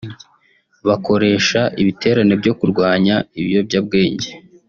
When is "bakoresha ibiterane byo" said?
0.87-2.53